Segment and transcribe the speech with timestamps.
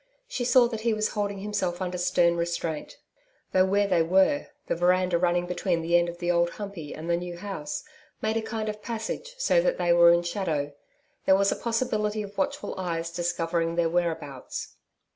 [0.27, 2.97] She saw that he was holding himself under stern restraint.
[3.51, 7.07] Though where they were, the veranda running between the end of the Old Humpey and
[7.07, 7.83] the new house,
[8.19, 10.73] made a kind of passage so that they were in shadow,
[11.27, 14.73] there was a possibility of watchful eyes discovering their whereabouts.